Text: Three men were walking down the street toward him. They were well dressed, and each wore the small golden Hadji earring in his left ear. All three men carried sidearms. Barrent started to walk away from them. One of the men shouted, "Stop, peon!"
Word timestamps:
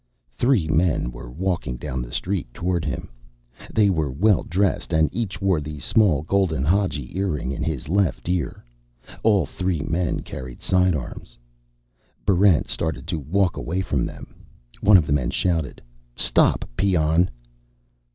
Three 0.33 0.67
men 0.67 1.11
were 1.11 1.29
walking 1.29 1.75
down 1.77 2.01
the 2.01 2.11
street 2.11 2.51
toward 2.55 2.83
him. 2.85 3.11
They 3.71 3.87
were 3.91 4.09
well 4.11 4.41
dressed, 4.41 4.93
and 4.93 5.13
each 5.13 5.39
wore 5.39 5.61
the 5.61 5.77
small 5.77 6.23
golden 6.23 6.65
Hadji 6.65 7.15
earring 7.15 7.51
in 7.51 7.61
his 7.61 7.87
left 7.87 8.27
ear. 8.27 8.65
All 9.21 9.45
three 9.45 9.81
men 9.83 10.21
carried 10.21 10.63
sidearms. 10.63 11.37
Barrent 12.25 12.67
started 12.67 13.05
to 13.09 13.19
walk 13.19 13.55
away 13.57 13.81
from 13.81 14.03
them. 14.07 14.33
One 14.79 14.97
of 14.97 15.05
the 15.05 15.13
men 15.13 15.29
shouted, 15.29 15.83
"Stop, 16.15 16.67
peon!" 16.75 17.29